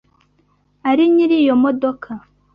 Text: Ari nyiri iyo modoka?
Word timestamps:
Ari 0.89 1.03
nyiri 1.13 1.35
iyo 1.43 1.55
modoka? 1.63 2.09